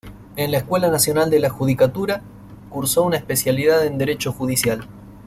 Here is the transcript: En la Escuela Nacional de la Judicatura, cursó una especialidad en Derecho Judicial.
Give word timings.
En 0.35 0.49
la 0.49 0.57
Escuela 0.57 0.87
Nacional 0.89 1.29
de 1.29 1.39
la 1.39 1.51
Judicatura, 1.51 2.23
cursó 2.71 3.03
una 3.03 3.17
especialidad 3.17 3.85
en 3.85 3.99
Derecho 3.99 4.31
Judicial. 4.33 4.87